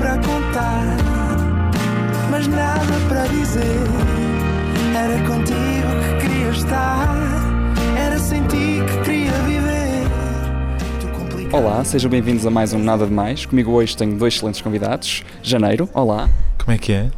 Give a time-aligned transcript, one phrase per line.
[0.00, 0.96] para contar,
[2.30, 3.60] mas nada para dizer.
[4.96, 7.06] Era contigo que queria estar,
[7.98, 10.08] era sem ti que queria viver.
[11.52, 13.44] Olá, sejam bem-vindos a mais um Nada de Mais.
[13.44, 15.22] Comigo hoje tenho dois excelentes convidados.
[15.42, 16.30] Janeiro, olá.
[16.58, 17.10] Como é que é?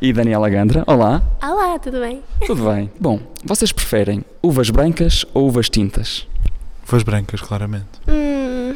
[0.00, 1.22] E Daniela Gandra, olá.
[1.42, 2.22] Olá, tudo bem?
[2.46, 2.90] Tudo bem?
[2.98, 6.26] Bom, vocês preferem uvas brancas ou uvas tintas?
[6.86, 7.84] Voz brancas, claramente.
[8.08, 8.74] Hum,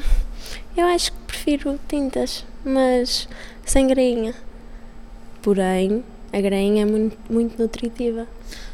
[0.77, 3.29] eu acho que prefiro tintas, mas
[3.65, 4.35] sem grainha.
[5.43, 6.03] Porém,
[6.33, 8.27] a grainha é muito, muito nutritiva.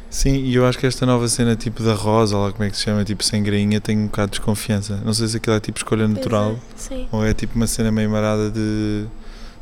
[0.09, 2.77] Sim, e eu acho que esta nova cena tipo da rosa, lá como é que
[2.77, 5.01] se chama, tipo sem grainha, tenho um bocado de desconfiança.
[5.03, 7.07] Não sei se aquilo é tipo escolha natural Pois é, sim.
[7.11, 9.05] ou é tipo uma cena meio marada de.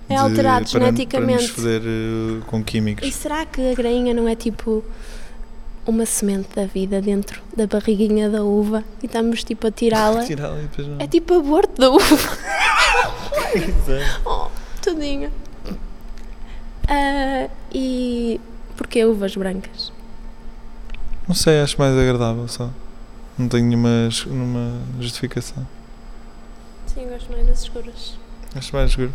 [0.09, 1.47] É de- alterado para- Para nos geneticamente.
[1.49, 3.15] foder eh, com E químicos.
[3.15, 4.83] será que a grainha não é tipo
[5.85, 10.23] uma semente da vida dentro da barriguinha da uva e estamos tipo a tirá-la?
[10.25, 10.99] Tirá-la e depois não.
[10.99, 12.37] É tipo aborto da uva.
[14.25, 14.47] oh,
[14.81, 15.31] tadinha.
[16.87, 18.39] Ah, e
[18.75, 19.91] porquê uvas brancas?
[21.27, 22.69] Não sei, acho mais agradável só.
[23.37, 25.65] Não tenho nenhuma, nenhuma justificação.
[26.87, 28.17] Sim, gosto mais das escuras.
[28.55, 29.13] Acho mais seguro.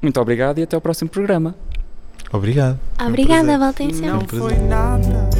[0.00, 1.54] Muito obrigado e até ao próximo programa.
[2.34, 2.80] Obrigado.
[3.00, 3.58] Obrigada, prazer.
[3.58, 5.30] voltem Não foi nada,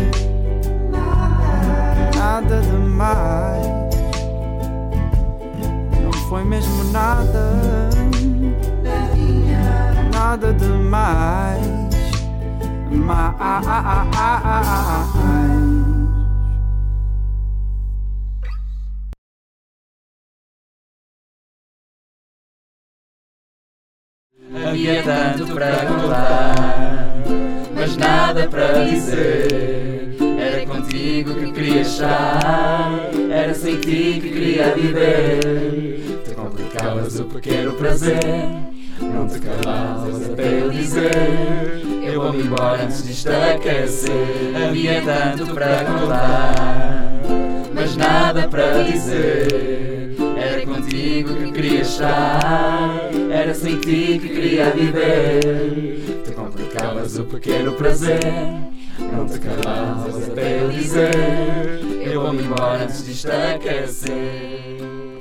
[2.17, 3.67] nada demais.
[6.01, 7.59] Não foi mesmo nada,
[10.13, 11.67] nada demais.
[12.93, 13.35] Mais.
[24.53, 26.74] Havia tanto para contar,
[27.85, 30.17] mas nada para dizer.
[30.39, 36.01] Era contigo que queria estar, era sem ti que queria viver.
[36.25, 38.19] Tu complicavas o pequeno prazer,
[39.01, 41.83] não te calavas até eu dizer.
[42.03, 44.13] Eu vou-me embora antes disto aquecer.
[44.67, 47.21] Havia tanto para contar,
[47.75, 50.17] mas nada para dizer.
[50.75, 56.23] Contigo que queria estar, era sem ti que queria viver.
[56.25, 58.19] Tu complicavas o pequeno prazer,
[58.99, 61.15] não te calavas até eu dizer.
[62.03, 65.14] Eu vou-me embora antes disto aquecer.